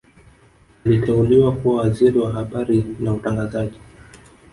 aliteuliwa 0.85 1.51
kuwa 1.51 1.81
Waziri 1.83 2.19
wa 2.19 2.31
habari 2.31 2.95
na 2.99 3.13
utangazaji 3.13 3.79